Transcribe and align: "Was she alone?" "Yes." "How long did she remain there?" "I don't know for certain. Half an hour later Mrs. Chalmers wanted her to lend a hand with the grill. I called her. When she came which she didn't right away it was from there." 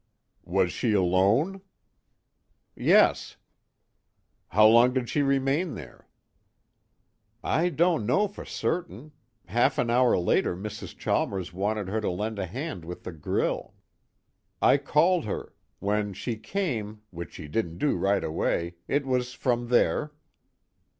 "Was 0.47 0.71
she 0.71 0.93
alone?" 0.93 1.61
"Yes." 2.75 3.37
"How 4.47 4.65
long 4.65 4.93
did 4.93 5.09
she 5.09 5.21
remain 5.21 5.75
there?" 5.75 6.07
"I 7.43 7.69
don't 7.69 8.07
know 8.07 8.27
for 8.27 8.43
certain. 8.43 9.11
Half 9.45 9.77
an 9.77 9.91
hour 9.91 10.17
later 10.17 10.55
Mrs. 10.55 10.97
Chalmers 10.97 11.53
wanted 11.53 11.87
her 11.87 12.01
to 12.01 12.09
lend 12.09 12.39
a 12.39 12.47
hand 12.47 12.83
with 12.83 13.03
the 13.03 13.11
grill. 13.11 13.75
I 14.59 14.77
called 14.77 15.25
her. 15.25 15.53
When 15.77 16.13
she 16.13 16.35
came 16.35 17.03
which 17.11 17.33
she 17.35 17.47
didn't 17.47 17.77
right 17.99 18.23
away 18.23 18.77
it 18.87 19.05
was 19.05 19.35
from 19.35 19.67
there." 19.67 20.13